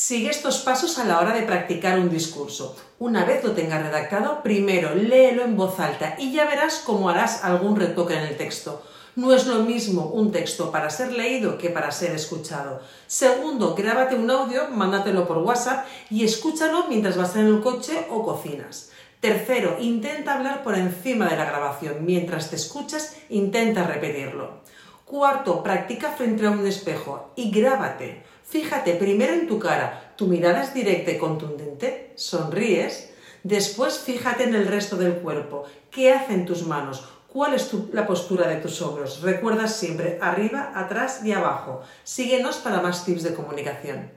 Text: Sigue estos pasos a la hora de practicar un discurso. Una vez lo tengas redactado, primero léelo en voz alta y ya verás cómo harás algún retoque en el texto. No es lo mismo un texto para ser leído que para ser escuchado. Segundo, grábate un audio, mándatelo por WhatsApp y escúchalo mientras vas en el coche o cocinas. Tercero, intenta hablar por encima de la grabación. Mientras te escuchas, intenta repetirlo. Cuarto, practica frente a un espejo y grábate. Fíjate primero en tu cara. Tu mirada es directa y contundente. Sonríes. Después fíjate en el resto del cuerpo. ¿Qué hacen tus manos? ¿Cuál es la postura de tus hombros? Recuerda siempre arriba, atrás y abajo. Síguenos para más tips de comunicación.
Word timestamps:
Sigue 0.00 0.30
estos 0.30 0.60
pasos 0.60 0.98
a 0.98 1.04
la 1.04 1.20
hora 1.20 1.34
de 1.34 1.42
practicar 1.42 1.98
un 1.98 2.08
discurso. 2.08 2.74
Una 2.98 3.26
vez 3.26 3.44
lo 3.44 3.52
tengas 3.52 3.82
redactado, 3.82 4.42
primero 4.42 4.94
léelo 4.94 5.42
en 5.44 5.58
voz 5.58 5.78
alta 5.78 6.16
y 6.18 6.32
ya 6.32 6.46
verás 6.46 6.82
cómo 6.86 7.10
harás 7.10 7.44
algún 7.44 7.76
retoque 7.76 8.14
en 8.14 8.22
el 8.22 8.38
texto. 8.38 8.82
No 9.14 9.34
es 9.34 9.46
lo 9.46 9.56
mismo 9.56 10.06
un 10.06 10.32
texto 10.32 10.72
para 10.72 10.88
ser 10.88 11.12
leído 11.12 11.58
que 11.58 11.68
para 11.68 11.92
ser 11.92 12.12
escuchado. 12.12 12.80
Segundo, 13.06 13.74
grábate 13.74 14.14
un 14.14 14.30
audio, 14.30 14.68
mándatelo 14.70 15.28
por 15.28 15.36
WhatsApp 15.36 15.86
y 16.08 16.24
escúchalo 16.24 16.86
mientras 16.88 17.18
vas 17.18 17.36
en 17.36 17.48
el 17.48 17.60
coche 17.60 18.06
o 18.08 18.24
cocinas. 18.24 18.92
Tercero, 19.20 19.76
intenta 19.80 20.32
hablar 20.32 20.62
por 20.62 20.76
encima 20.76 21.28
de 21.28 21.36
la 21.36 21.44
grabación. 21.44 22.06
Mientras 22.06 22.48
te 22.48 22.56
escuchas, 22.56 23.16
intenta 23.28 23.84
repetirlo. 23.84 24.62
Cuarto, 25.10 25.64
practica 25.64 26.12
frente 26.12 26.46
a 26.46 26.52
un 26.52 26.64
espejo 26.68 27.32
y 27.34 27.50
grábate. 27.50 28.22
Fíjate 28.44 28.94
primero 28.94 29.32
en 29.32 29.48
tu 29.48 29.58
cara. 29.58 30.14
Tu 30.14 30.28
mirada 30.28 30.62
es 30.62 30.72
directa 30.72 31.10
y 31.10 31.18
contundente. 31.18 32.12
Sonríes. 32.14 33.12
Después 33.42 33.98
fíjate 33.98 34.44
en 34.44 34.54
el 34.54 34.68
resto 34.68 34.94
del 34.94 35.14
cuerpo. 35.14 35.64
¿Qué 35.90 36.12
hacen 36.12 36.46
tus 36.46 36.64
manos? 36.64 37.08
¿Cuál 37.26 37.54
es 37.54 37.72
la 37.92 38.06
postura 38.06 38.46
de 38.46 38.58
tus 38.58 38.80
hombros? 38.82 39.20
Recuerda 39.22 39.66
siempre 39.66 40.16
arriba, 40.22 40.70
atrás 40.76 41.22
y 41.24 41.32
abajo. 41.32 41.80
Síguenos 42.04 42.58
para 42.58 42.80
más 42.80 43.04
tips 43.04 43.24
de 43.24 43.34
comunicación. 43.34 44.12